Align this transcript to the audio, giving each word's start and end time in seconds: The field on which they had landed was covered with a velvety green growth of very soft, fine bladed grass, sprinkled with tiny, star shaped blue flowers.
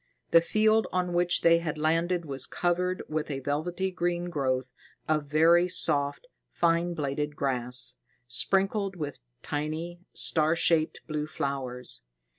The 0.31 0.41
field 0.41 0.87
on 0.91 1.13
which 1.13 1.41
they 1.41 1.59
had 1.59 1.77
landed 1.77 2.25
was 2.25 2.47
covered 2.47 3.03
with 3.07 3.29
a 3.29 3.37
velvety 3.41 3.91
green 3.91 4.31
growth 4.31 4.71
of 5.07 5.25
very 5.27 5.67
soft, 5.67 6.25
fine 6.49 6.95
bladed 6.95 7.35
grass, 7.35 7.99
sprinkled 8.27 8.95
with 8.95 9.19
tiny, 9.43 9.99
star 10.13 10.55
shaped 10.55 11.01
blue 11.05 11.27
flowers. 11.27 12.01